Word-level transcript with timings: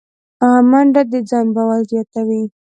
منډه 0.71 1.01
د 1.11 1.13
ځان 1.29 1.45
باور 1.55 1.81
زیاتوي 1.91 2.43